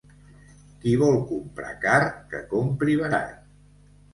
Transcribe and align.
Qui 0.85 0.93
vol 1.01 1.17
comprar 1.33 1.75
car, 1.85 1.99
que 2.33 2.43
compri 2.55 2.97
barat. 3.03 3.39